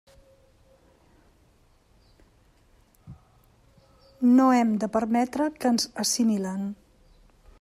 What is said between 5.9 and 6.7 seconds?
assimilen.